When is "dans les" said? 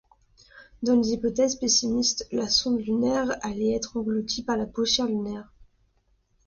0.81-1.09